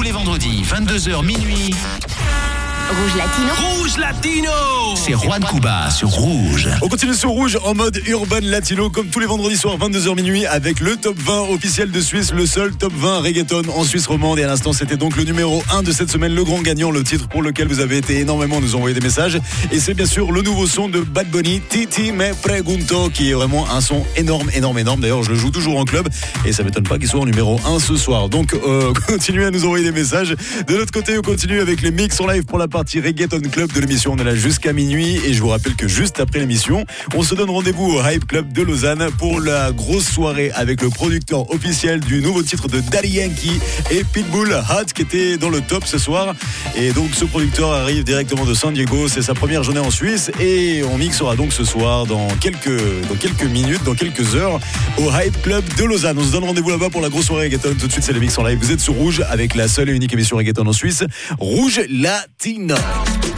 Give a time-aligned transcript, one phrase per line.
[0.00, 1.74] tous les vendredis, 22h minuit.
[2.90, 3.52] Rouge Latino.
[3.54, 4.50] Rouge Latino
[4.96, 6.68] C'est Juan Cuba sur Rouge.
[6.82, 10.44] On continue sur Rouge en mode urban latino comme tous les vendredis soirs 22h minuit
[10.44, 14.40] avec le top 20 officiel de Suisse, le seul top 20 reggaeton en Suisse romande
[14.40, 17.04] et à l'instant c'était donc le numéro 1 de cette semaine, le grand gagnant, le
[17.04, 19.38] titre pour lequel vous avez été énormément nous envoyer des messages
[19.70, 23.34] et c'est bien sûr le nouveau son de Bad Bunny, Titi Me Pregunto qui est
[23.34, 25.00] vraiment un son énorme, énorme, énorme.
[25.00, 26.08] D'ailleurs je le joue toujours en club
[26.44, 28.28] et ça m'étonne pas qu'il soit en numéro 1 ce soir.
[28.28, 30.34] Donc euh, continuez à nous envoyer des messages.
[30.66, 33.80] De l'autre côté on continue avec les mix en live pour la Reggaeton Club de
[33.80, 34.12] l'émission.
[34.12, 37.34] On est là jusqu'à minuit et je vous rappelle que juste après l'émission, on se
[37.34, 42.00] donne rendez-vous au Hype Club de Lausanne pour la grosse soirée avec le producteur officiel
[42.00, 45.98] du nouveau titre de Daddy Yankee et Pitbull Hot qui était dans le top ce
[45.98, 46.34] soir.
[46.74, 49.08] Et donc ce producteur arrive directement de San Diego.
[49.08, 53.16] C'est sa première journée en Suisse et on mixera donc ce soir dans quelques, dans
[53.16, 54.58] quelques minutes, dans quelques heures
[54.96, 56.16] au Hype Club de Lausanne.
[56.18, 57.74] On se donne rendez-vous là-bas pour la grosse soirée reggaeton.
[57.78, 58.58] Tout de suite, c'est les mix en live.
[58.58, 61.04] Vous êtes sur Rouge avec la seule et unique émission reggaeton en Suisse,
[61.38, 62.69] Rouge Latino.
[62.70, 63.29] Los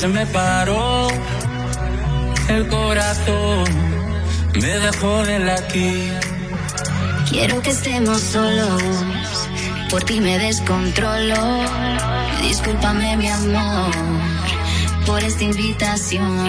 [0.00, 1.08] se me paró
[2.48, 3.64] el corazón,
[4.54, 6.18] me dejó de latir.
[7.28, 8.82] Quiero que estemos solos.
[9.90, 11.36] Por ti me descontrolo.
[12.40, 13.90] Discúlpame, mi amor,
[15.04, 16.48] por esta invitación.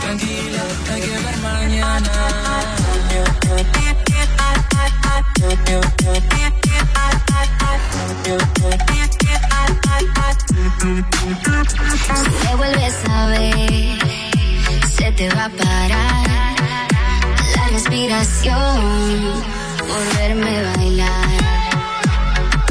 [0.00, 0.62] Tranquila,
[0.92, 2.12] hay que ver mañana.
[12.06, 13.98] Si te vuelves a ver,
[14.96, 16.56] se te va a parar
[17.56, 19.42] la respiración
[19.78, 21.56] por verme bailar.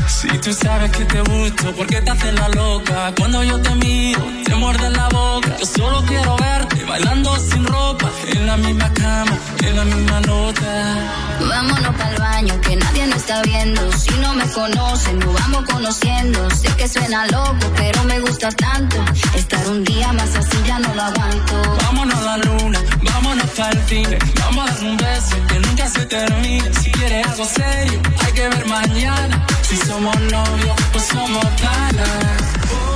[0.07, 3.13] Si tú sabes que te gusto, ¿por qué te haces la loca?
[3.18, 5.56] Cuando yo te miro, te muerde la boca.
[5.59, 11.25] Yo solo quiero verte bailando sin ropa, en la misma cama, en la misma nota.
[11.39, 13.91] Vámonos para el baño, que nadie nos está viendo.
[13.93, 16.49] Si no me conocen, nos vamos conociendo.
[16.51, 18.97] Sé que suena loco, pero me gusta tanto.
[19.35, 21.61] Estar un día más así ya no lo aguanto.
[21.83, 24.17] Vámonos a la luna, vámonos para el cine.
[24.39, 26.73] Vamos a dar un beso que nunca se termine.
[26.73, 29.45] Si quieres algo serio, hay que ver mañana.
[29.61, 32.94] Si somos novios, pues somos ganas.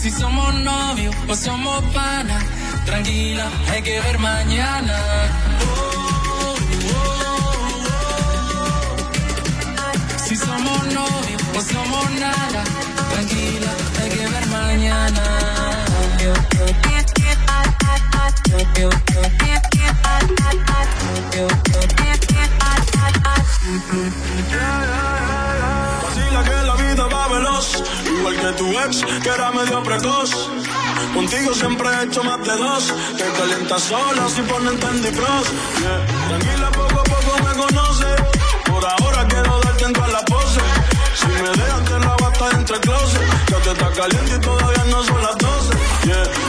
[0.00, 2.44] Si somos novios, pues somos panas.
[2.86, 4.96] Tranquila, hay que ver mañana.
[10.24, 12.62] Si somos novios, pues somos nada.
[13.10, 15.38] Tranquila, hay que ver mañana.
[28.48, 30.30] Que tu ex, que era medio precoz.
[31.14, 35.50] Contigo siempre he hecho más de dos, te calientas sola si ponen Tandy Frost.
[35.80, 36.28] Yeah.
[36.28, 38.06] Tranquila, poco a poco me conoce,
[38.70, 40.62] por ahora quiero darte en todas las poses.
[41.14, 45.04] Si me dejan te la basta entre closet, ya te está caliente y todavía no
[45.04, 45.78] son las 12.
[46.04, 46.47] Yeah.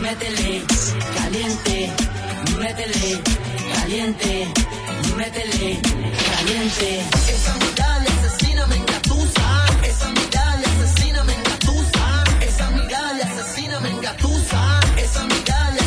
[0.00, 0.62] Métele,
[1.16, 1.92] caliente,
[2.58, 3.22] métele,
[3.74, 4.48] caliente,
[5.16, 5.80] métele,
[6.30, 7.00] caliente.
[7.28, 14.80] Esa mirada asesina me engatusa, esa mirada asesina me engatusa, esa mirada asesina me engatusa,
[14.98, 15.83] esa mirada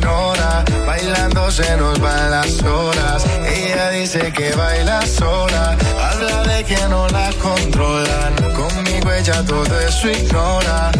[0.00, 3.24] ignora, bailando se nos van las horas.
[3.46, 8.34] Ella dice que baila sola, habla de que no la controlan.
[8.54, 10.90] Conmigo ella todo eso ignora.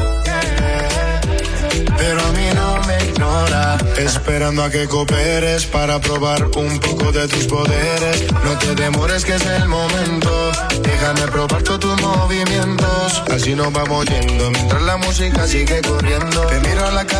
[1.97, 3.77] Pero a mí no me ignora.
[3.97, 8.25] Esperando a que cooperes para probar un poco de tus poderes.
[8.45, 10.51] No te demores que es el momento.
[10.83, 13.23] Déjame probar todos tus movimientos.
[13.31, 16.47] Así nos vamos yendo mientras la música sigue corriendo.
[16.47, 17.20] Te miro a la cara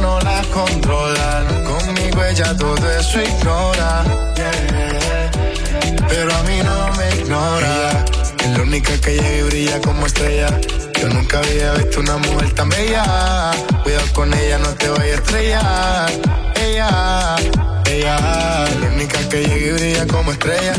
[0.00, 1.64] no la controlan.
[1.64, 4.04] Conmigo ella todo eso ignora.
[6.08, 8.04] Pero a mí no me ignora.
[8.42, 10.48] Es la única que llega y brilla como estrella.
[11.00, 13.50] Yo nunca había visto una mujer tan bella.
[13.82, 16.10] Cuidado con ella, no te vayas a estrellar.
[16.56, 17.36] Ella,
[17.90, 20.74] ella, es la única que llega y brilla como estrella.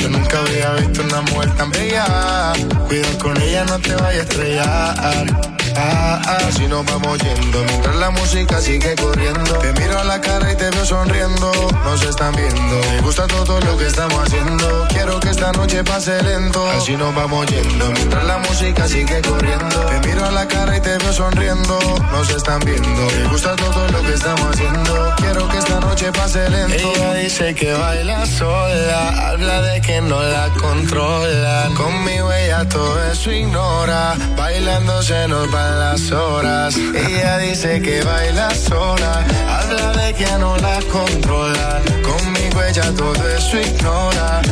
[0.00, 2.52] Yo nunca había visto una mujer tan bella.
[2.86, 5.51] Cuidado con ella, no te vayas a estrellar.
[5.76, 9.58] Ah, ah, así nos vamos yendo mientras la música sigue corriendo.
[9.58, 11.50] Te miro a la cara y te veo sonriendo.
[11.84, 13.01] Nos están viendo.
[13.12, 14.86] Me gusta todo lo que estamos haciendo.
[14.88, 16.66] Quiero que esta noche pase lento.
[16.70, 19.80] Así nos vamos yendo mientras la música sigue corriendo.
[19.84, 21.78] Te miro a la cara y te veo sonriendo.
[22.10, 22.88] Nos están viendo.
[22.88, 25.14] Me gusta todo lo que estamos haciendo.
[25.18, 26.74] Quiero que esta noche pase lento.
[26.74, 29.28] Ella dice que baila sola.
[29.28, 31.68] Habla de que no la controla.
[31.76, 34.16] Conmigo ella todo eso ignora.
[34.38, 36.76] Bailando se nos van las horas.
[36.76, 39.22] Ella dice que baila sola.
[39.50, 41.82] Habla de que no la controlan.
[42.02, 43.01] Conmigo ella todo
[43.36, 44.42] eso ignora.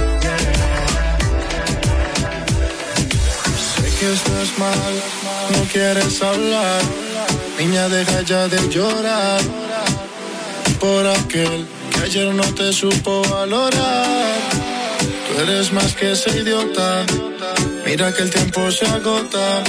[3.74, 4.94] Sé que estás mal,
[5.52, 6.82] no quieres hablar.
[7.58, 9.40] Niña, deja ya de llorar.
[10.78, 14.06] Por aquel que ayer no te supo valorar.
[15.26, 17.04] Tú eres más que ese idiota.
[17.84, 19.62] Mira que el tiempo se agota.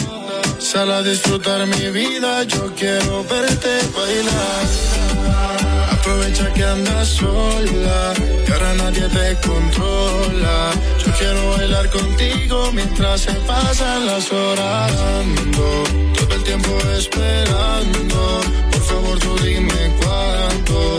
[0.60, 5.61] Sal a disfrutar mi vida, yo quiero verte bailar.
[6.02, 10.72] Aprovecha que andas sola, que ahora nadie te controla.
[10.98, 14.92] Yo quiero bailar contigo mientras se pasan las horas.
[15.20, 15.84] Ando
[16.18, 18.42] todo el tiempo esperando,
[18.72, 20.98] por favor tú dime cuánto.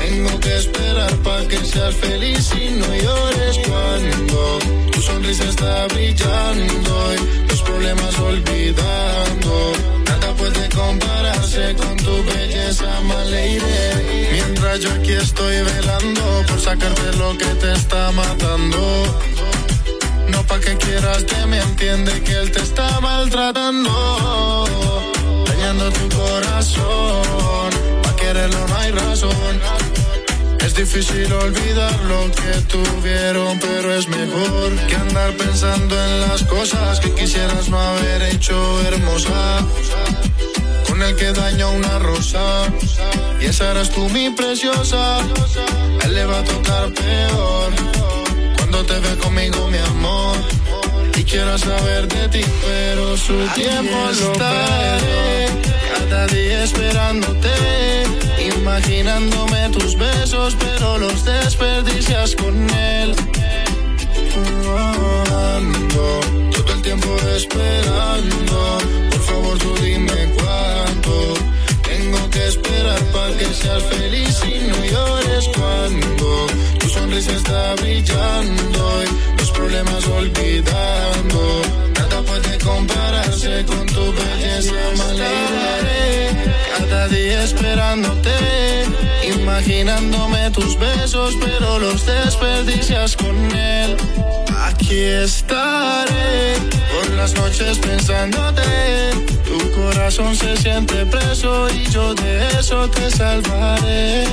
[0.00, 4.58] Tengo que esperar para que seas feliz y no llores cuando
[4.90, 9.99] tu sonrisa está brillando y los problemas olvidando.
[10.40, 12.86] Puede compararse con tu belleza,
[13.26, 13.60] lady.
[14.32, 18.80] Mientras yo aquí estoy velando por sacarte lo que te está matando.
[20.28, 24.64] No pa' que quieras te me entiende que él te está maltratando.
[25.46, 27.70] Dañando tu corazón.
[28.02, 29.79] Pa' quererlo no hay razón.
[30.64, 37.00] Es difícil olvidar lo que tuvieron, pero es mejor que andar pensando en las cosas
[37.00, 39.66] que quisieras no haber hecho hermosa.
[40.86, 42.66] Con el que dañó una rosa,
[43.40, 45.18] y esa eras tú mi preciosa.
[45.18, 47.72] A él le va a tocar peor
[48.56, 50.36] cuando te ve conmigo, mi amor.
[51.16, 55.46] Y quiero saber de ti, pero su tiempo estaré
[56.08, 57.50] cada día esperándote,
[58.40, 63.14] imaginándome tus besos, pero los desperdicias con él.
[65.32, 66.20] Ando
[66.52, 68.78] todo el tiempo esperando,
[69.10, 71.34] por favor tú dime cuánto.
[71.82, 76.46] Tengo que esperar para que seas feliz y no llores cuando
[76.78, 81.62] tu sonrisa está brillando y los problemas olvidando.
[81.94, 84.72] Nada puede compararse con tu belleza,
[85.14, 85.39] lady.
[86.80, 88.30] Cada día esperándote,
[89.36, 93.96] imaginándome tus besos, pero los desperdicias con él.
[94.64, 96.54] Aquí estaré
[96.90, 98.62] por las noches pensándote.
[99.46, 104.24] Tu corazón se siente preso y yo de eso te salvaré.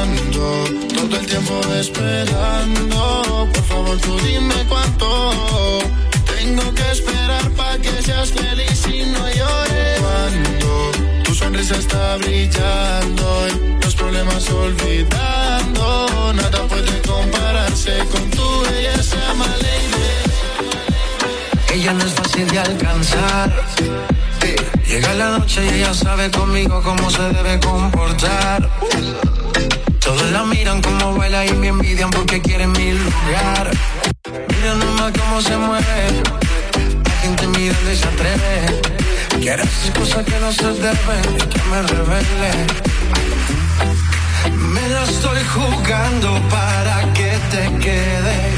[0.00, 3.48] Ando todo el tiempo esperando.
[3.52, 3.75] Por favor,
[14.50, 20.06] olvidando, nada puede compararse con tu belleza, my lady.
[21.72, 23.64] Ella no es fácil de alcanzar.
[24.86, 28.68] Llega la noche y ella sabe conmigo cómo se debe comportar.
[30.00, 33.70] Todos la miran como baila y me envidian porque quieren mi lugar.
[34.48, 36.22] Mira nomás cómo se mueve.
[37.04, 38.80] La gente mirando y se atreve.
[39.40, 42.95] Quiere hacer cosas que no se deben y que me revele.
[44.86, 48.54] Me la estoy jugando para que te quedes.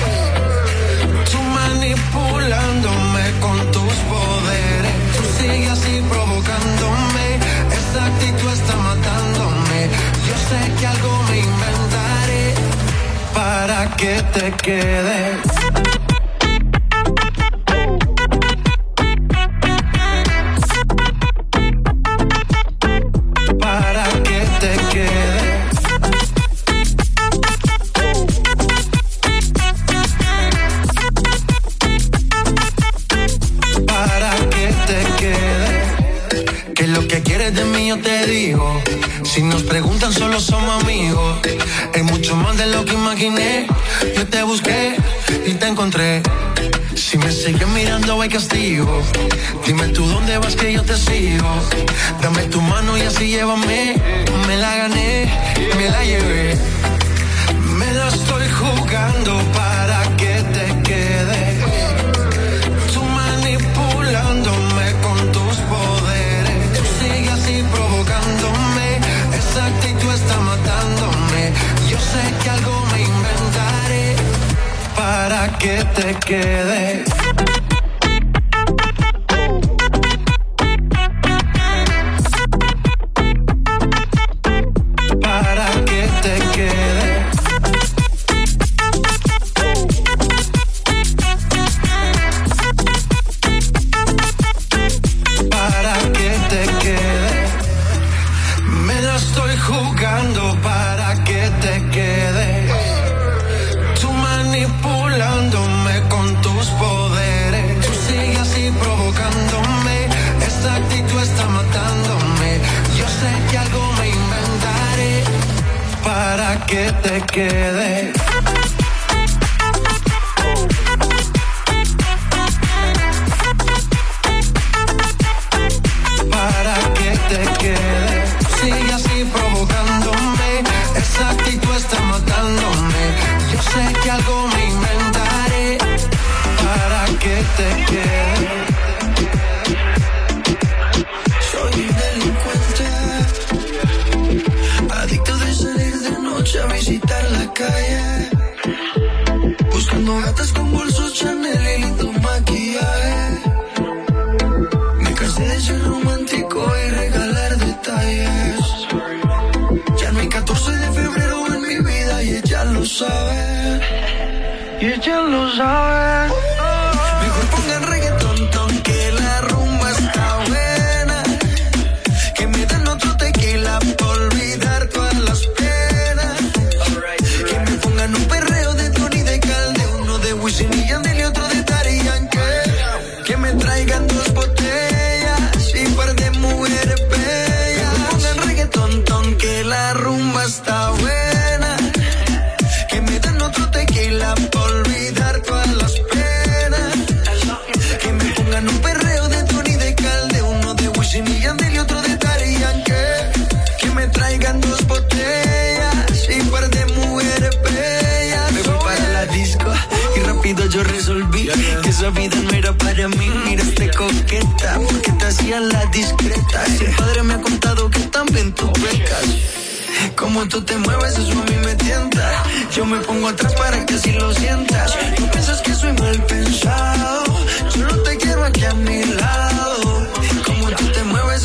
[1.31, 4.95] Tú manipulándome con tus poderes.
[5.17, 7.27] Tú sigues así provocándome.
[7.81, 9.89] Esta actitud está matándome.
[10.29, 12.55] Yo sé que algo me inventaré
[13.33, 15.58] para que te quedes.
[39.39, 41.39] Si nos preguntan, solo somos amigos.
[41.95, 43.69] Es mucho más de lo que imaginé.
[44.17, 44.97] Yo te busqué
[45.47, 46.25] y te encontré.
[46.97, 49.01] Si me sigues mirando hay castigo.
[49.65, 51.49] Dime tú dónde vas que yo te sigo.
[52.21, 53.95] Dame tu mano y así llévame.
[54.49, 55.33] Me la gané,
[55.77, 56.59] me la llevé.
[57.79, 59.88] Me la estoy jugando para
[75.09, 77.18] para que te quedes.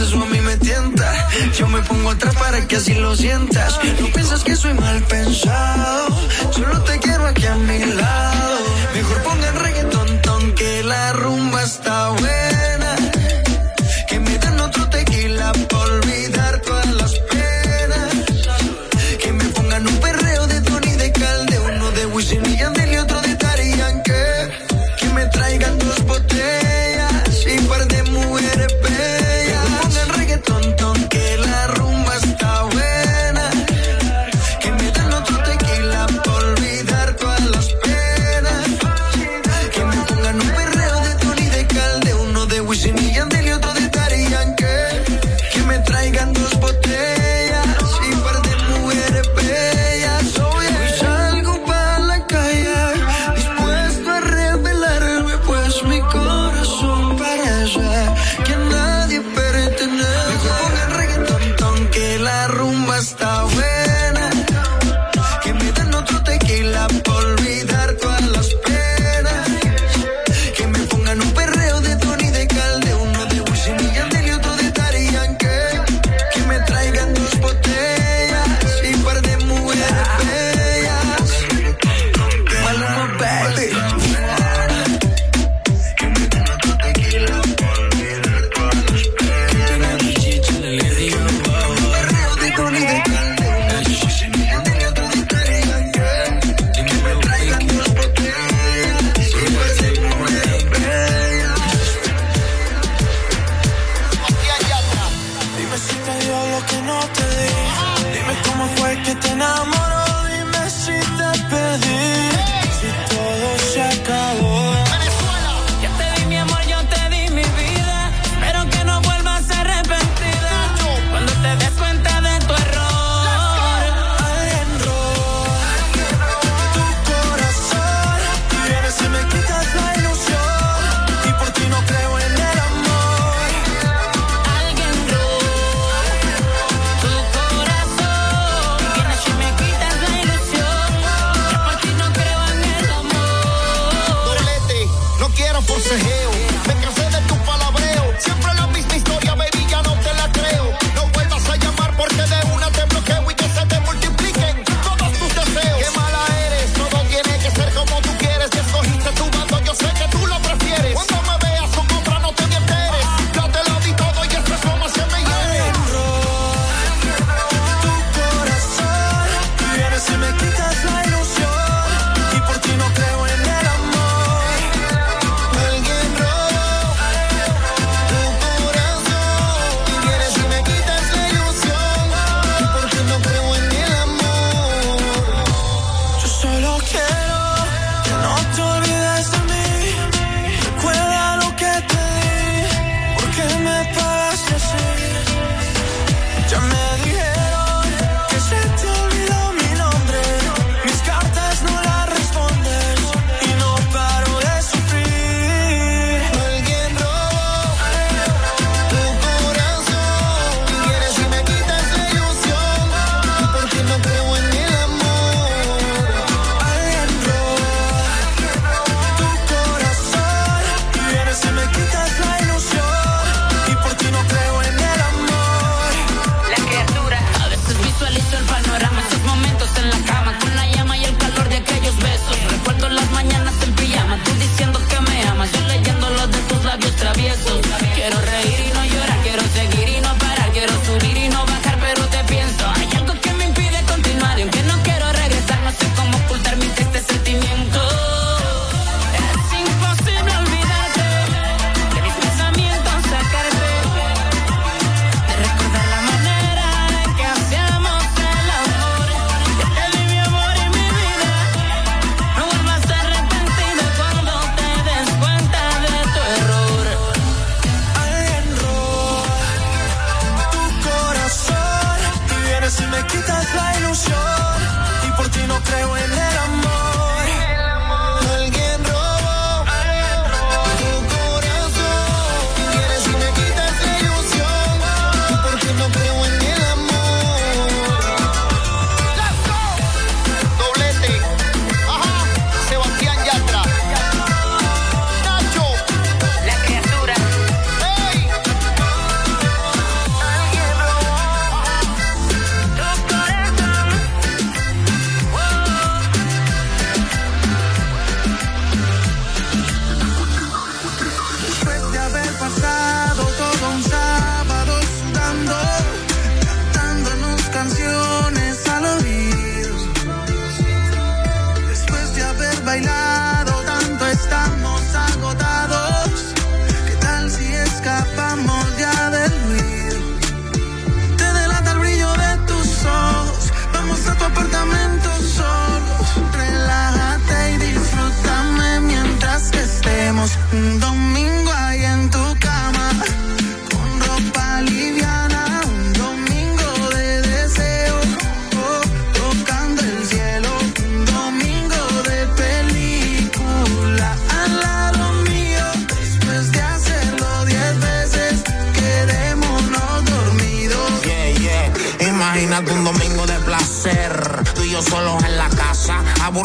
[0.03, 1.29] eso a mí me tienta.
[1.57, 3.79] Yo me pongo atrás para que así lo sientas.
[3.99, 6.07] No piensas que soy mal pensado.
[6.51, 8.57] Solo te quiero aquí a mi lado.
[8.93, 12.42] Mejor pongan reggaeton, ton, que la rumba está buena.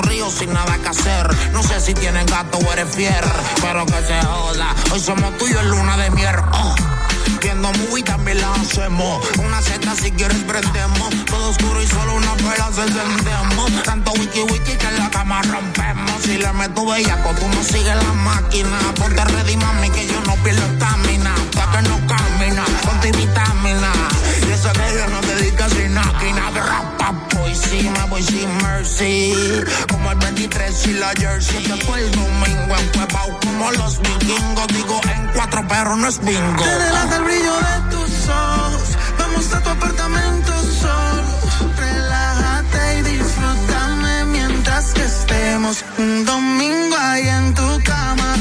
[0.08, 1.52] Aburridos sin nada que hacer.
[1.52, 3.24] No sé si tienes gato o eres fier,
[3.60, 4.74] pero que se joda.
[4.92, 6.36] Hoy somos tuyos luna de mier.
[6.52, 6.74] Oh.
[7.42, 8.52] Viendo movie también la.
[9.38, 11.10] Una seta si quieres prendemos.
[11.26, 13.82] Todo oscuro y solo una vela se encendemos.
[13.84, 16.22] Tanto wiki wiki que en la cama rompemos.
[16.22, 18.78] Si le meto bellaco, tú no sigues la máquina.
[18.96, 21.34] Ponte ready, mami, que yo no pierdo estamina.
[21.54, 23.92] Pa' que no camina, ponte vitamina.
[24.48, 26.50] Y eso que yo no te di casi máquina.
[26.50, 29.32] Rapa, voy me voy sin mercy.
[29.88, 31.62] Como el 23 y la jersey.
[31.62, 34.66] Que fue el domingo en Cuevao como los vikingos.
[34.68, 36.64] Digo en cuatro, pero no es bingo.
[36.64, 38.88] Te delata el brillo de tus ojos.
[39.18, 41.74] Vamos a tu apartamento solo.
[41.76, 48.34] Relájate y disfrútame mientras que estemos un domingo ahí en tu cama.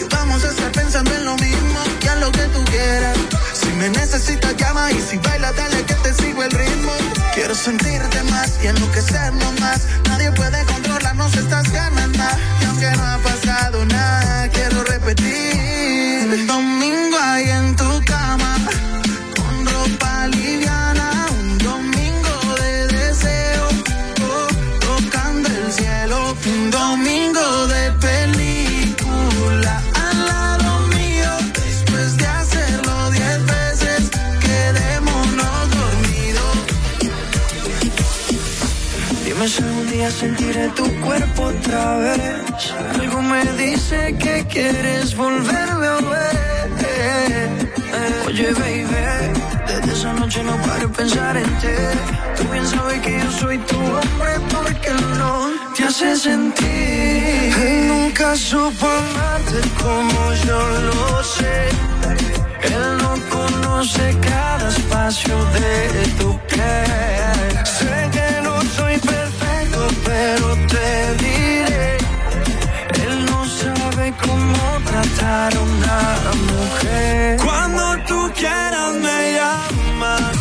[0.00, 3.16] Y vamos a estar pensando en lo mismo y en lo que tú quieras.
[3.52, 6.92] Si me necesitas, llama y si bailas, dale que te sigo el ritmo.
[7.34, 9.86] Quiero sentirte más y enloquecernos más.
[10.08, 12.36] Nadie puede controlarnos estas ganas más.
[40.12, 42.20] Sentiré tu cuerpo otra vez.
[42.98, 47.72] Algo me dice que quieres volverme a ver.
[48.26, 48.84] Oye, baby,
[49.66, 51.76] desde esa noche no paro de pensar en ti.
[52.36, 56.68] Tú bien sabes que yo soy tu hombre porque no te hace sentir.
[57.66, 61.68] Él nunca supo amarte como yo lo sé.
[62.62, 65.68] Él no conoce cada espacio de
[66.18, 67.51] tu piel.
[74.32, 76.00] Cómo tratar a una
[76.52, 77.38] mujer.
[77.44, 80.36] Cuando tú quieras me llamas.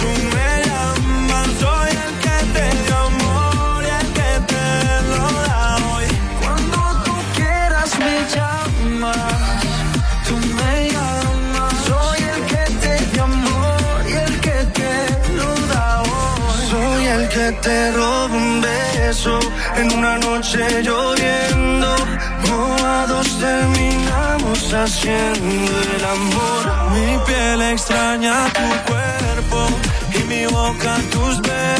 [0.00, 4.66] Tú me llamas, soy el que te dio amor y el que te
[5.10, 6.08] lo da hoy.
[6.42, 9.32] Cuando tú quieras me llamas.
[10.26, 14.92] Tú me llamas, soy el que te dio amor y el que te
[15.38, 16.60] lo da hoy.
[16.74, 19.38] Soy el que te roba un beso
[19.76, 22.01] en una noche lloviendo.
[23.42, 26.92] Terminamos haciendo el amor.
[26.92, 29.66] Mi piel extraña tu cuerpo
[30.14, 31.71] y mi boca tus besos.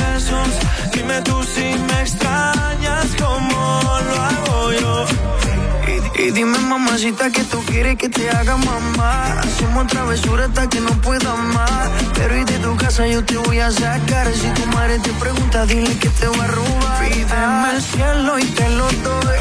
[6.92, 9.40] Mamacita que tú quieres que te haga mamá.
[9.40, 11.90] Hacemos travesura hasta que no pueda más.
[12.14, 14.30] Pero y de tu casa yo te voy a sacar.
[14.34, 17.08] Si tu madre te pregunta dile que te voy a robar.
[17.08, 19.38] Pídeme el cielo y te lo doy.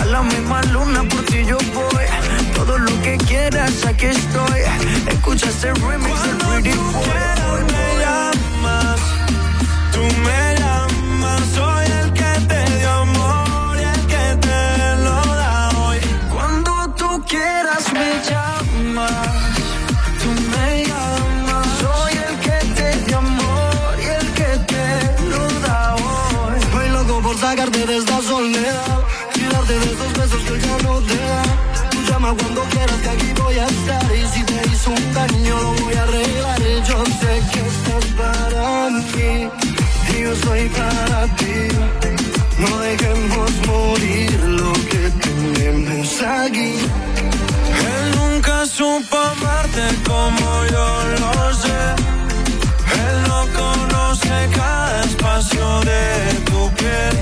[0.00, 2.06] A la misma luna por ti yo voy.
[2.54, 4.60] Todo lo que quieras aquí estoy.
[5.06, 8.43] Escucha este remix del Pretty Boy
[37.98, 39.48] estás para mí
[40.16, 42.04] Y yo soy para ti
[42.58, 46.74] no dejemos morir lo que tenemos aquí.
[47.92, 50.86] Él nunca supo amarte como yo
[51.20, 51.82] lo sé.
[53.06, 57.14] Él no conoce cada espacio de tu piel.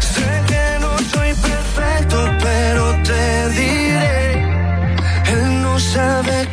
[0.00, 4.32] Sé que no soy perfecto, pero te diré.
[5.26, 6.43] Él no sabe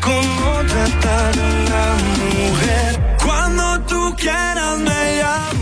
[4.21, 5.60] quieras me llamas.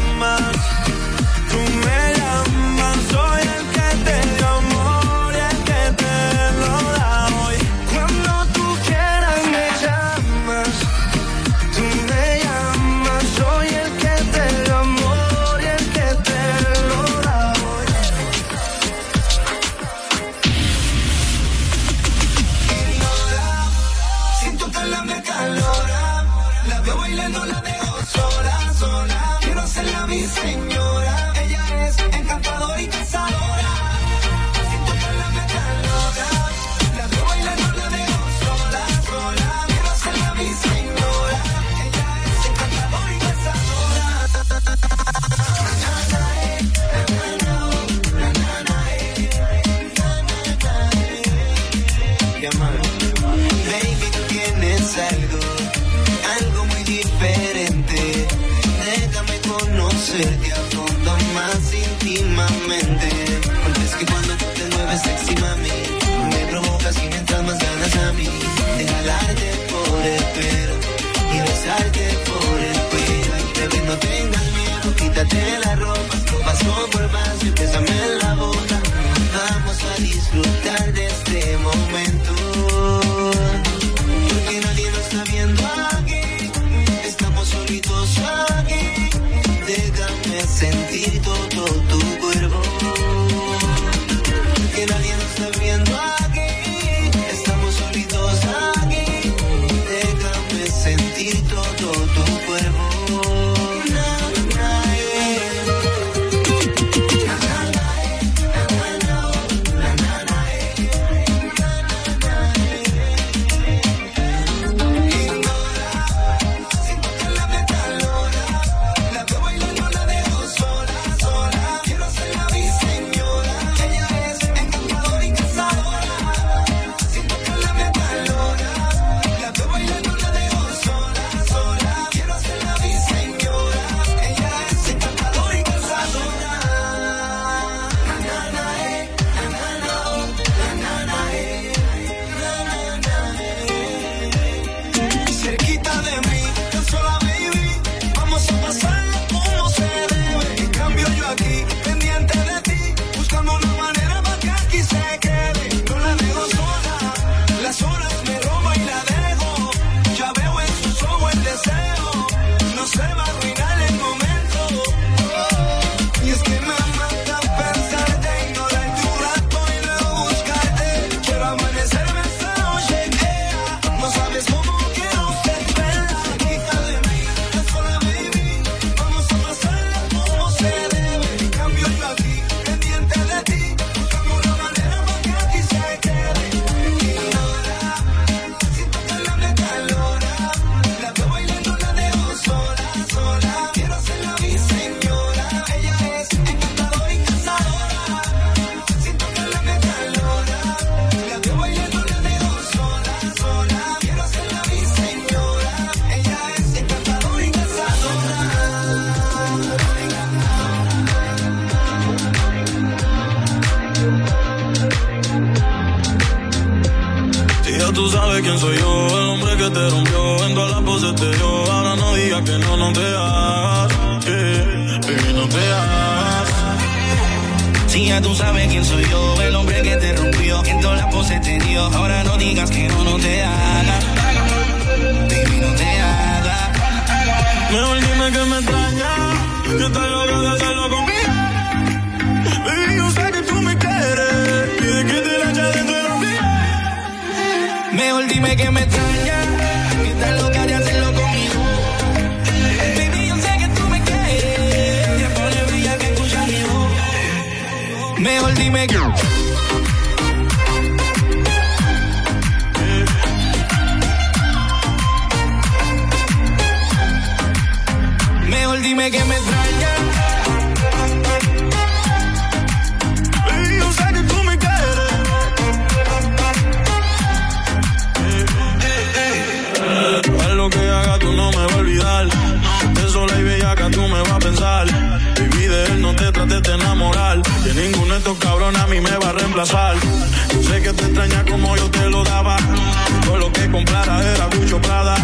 [294.18, 295.16] era Gucho Prada.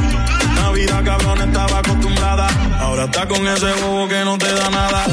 [0.51, 2.47] Una vida cabrón estaba acostumbrada.
[2.79, 5.05] Ahora está con ese bobo que no te da nada.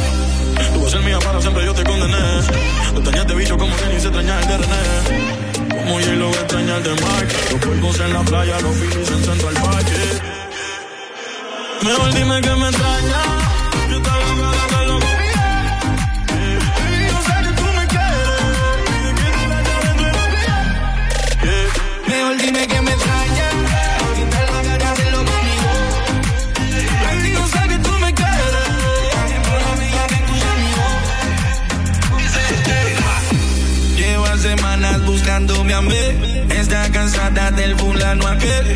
[0.73, 2.19] Tú vas a ser mía para siempre, yo te condené.
[2.93, 5.83] Tú extrañaste este bicho como que ni se extraña el de René.
[5.83, 7.35] Como yo lo extraña el de Mike.
[7.51, 9.87] Los cuerpos en la playa, los finis en Central Park.
[11.83, 13.21] Mejor dime que me extraña.
[13.91, 14.72] Yo estaba
[35.73, 36.07] cambié.
[36.61, 38.67] Está cansada del fulano aquel.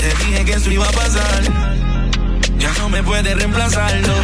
[0.00, 1.42] Te dije que eso iba a pasar.
[2.58, 4.14] Ya no me puede reemplazarlo.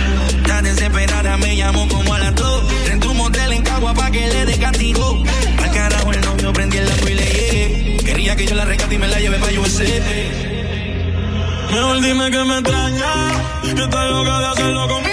[0.47, 2.71] Tan desesperada me llamó como a las dos.
[2.91, 5.23] En tu motel en Cagua pa' que le dé castigo.
[5.63, 7.97] Al carajo el novio prendí el lampo y le llegué.
[8.05, 9.85] Quería que yo la rescate y me la llevé pa' USA.
[11.73, 13.13] Mejor dime que me extraña.
[13.63, 15.06] Que estás loca de hacerlo conmigo.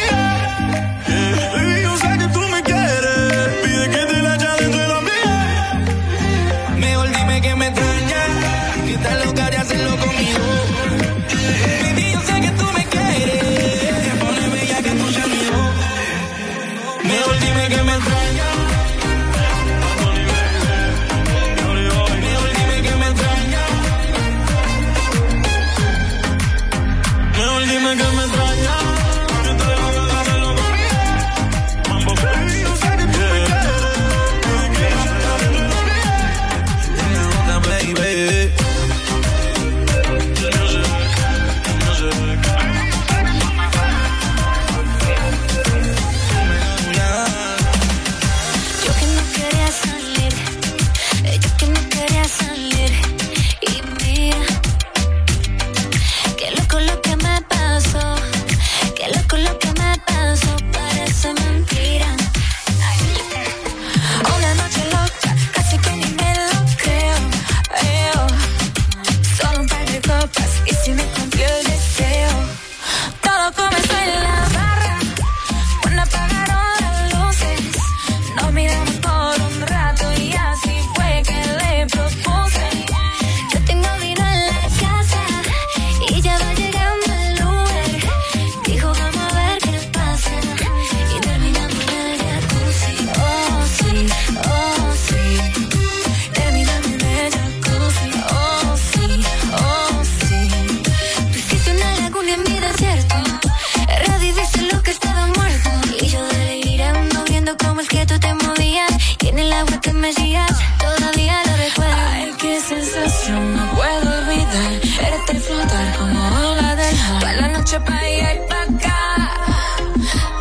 [117.74, 118.99] noche pa' allá y pa' acá,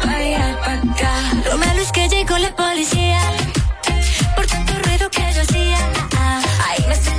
[0.02, 1.12] pa' allá y pa' acá.
[1.50, 3.20] Lo malo es que llegó la policía,
[4.36, 5.78] por tanto ruido que yo hacía.
[6.66, 7.10] Ahí me se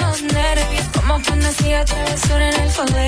[0.00, 3.07] los nervios, como cuando hacía travesura en el poder.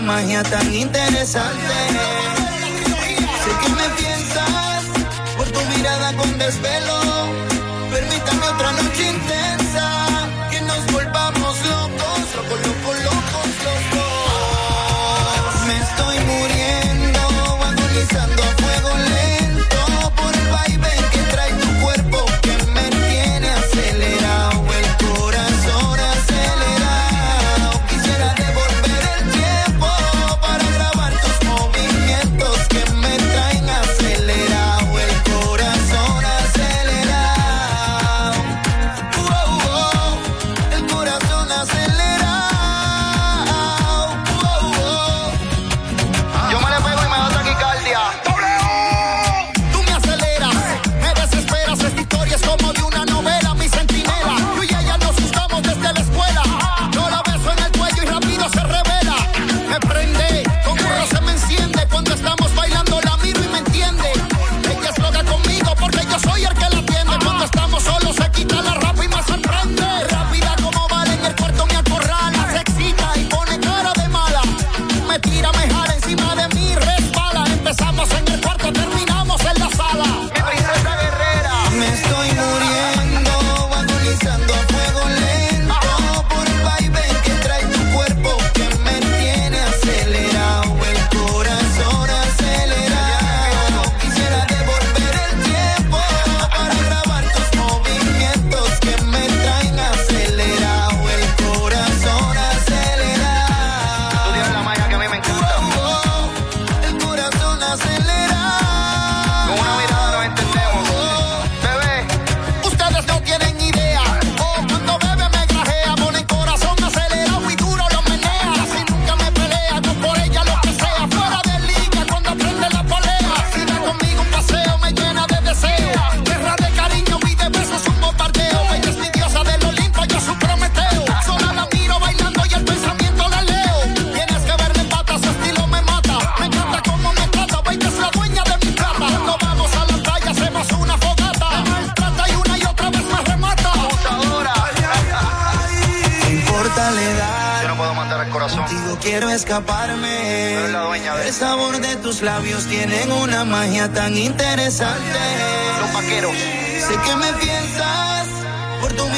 [0.00, 1.74] magia tan interesante.
[3.42, 4.84] Sé que me piensas
[5.36, 7.45] por tu mirada con desvelo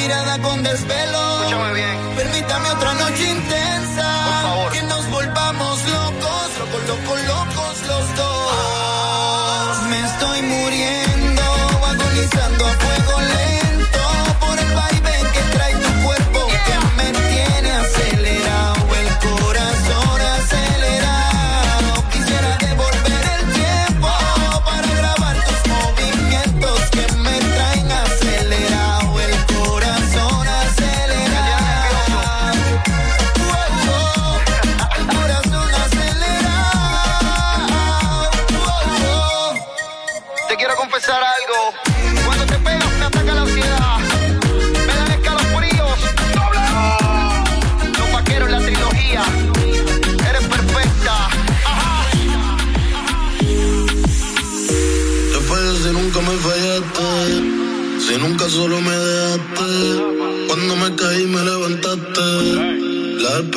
[0.08, 1.74] mirada con desvelo.
[1.74, 1.98] Bien.
[2.16, 4.06] Permítame otra noche intensa.
[4.24, 4.72] Por favor.
[4.72, 8.50] Que nos volvamos locos, locos, locos, locos los dos.
[8.52, 9.86] Ah.
[9.90, 10.97] Me estoy muriendo.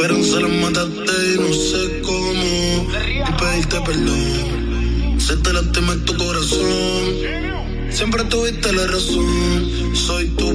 [0.01, 2.87] esperanza la mataste y no sé cómo.
[3.27, 5.19] Y pedirte perdón.
[5.19, 7.91] Se te lastima tu corazón.
[7.91, 9.95] Siempre tuviste la razón.
[9.95, 10.50] Soy tú